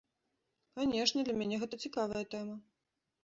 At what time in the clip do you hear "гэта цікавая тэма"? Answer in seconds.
1.63-2.55